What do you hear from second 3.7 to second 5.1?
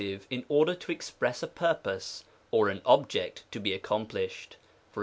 accom plished. jEtc.